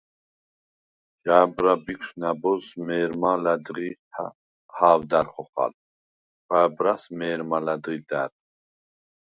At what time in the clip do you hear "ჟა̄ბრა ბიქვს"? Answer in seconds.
1.23-2.09